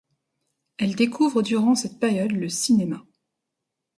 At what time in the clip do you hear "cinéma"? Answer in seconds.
2.49-3.05